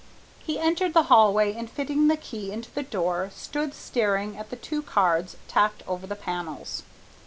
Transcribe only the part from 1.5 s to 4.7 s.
and fitting the key into the door, stood staring at the